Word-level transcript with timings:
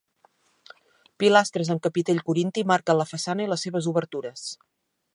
Pilastres 1.23 1.69
amb 1.75 1.83
capitell 1.89 2.23
corinti 2.31 2.65
marquen 2.73 3.01
la 3.03 3.09
façana 3.13 3.49
i 3.49 3.53
les 3.55 3.67
seves 3.67 3.93
obertures. 3.93 4.53